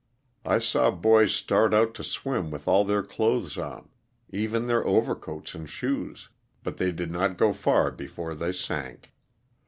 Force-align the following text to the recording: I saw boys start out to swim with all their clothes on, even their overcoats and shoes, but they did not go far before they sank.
I 0.45 0.57
saw 0.57 0.89
boys 0.89 1.31
start 1.35 1.75
out 1.75 1.93
to 1.93 2.03
swim 2.03 2.49
with 2.49 2.67
all 2.67 2.83
their 2.83 3.03
clothes 3.03 3.55
on, 3.55 3.89
even 4.31 4.65
their 4.65 4.83
overcoats 4.83 5.53
and 5.53 5.69
shoes, 5.69 6.29
but 6.63 6.77
they 6.77 6.91
did 6.91 7.11
not 7.11 7.37
go 7.37 7.53
far 7.53 7.91
before 7.91 8.33
they 8.33 8.51
sank. 8.51 9.13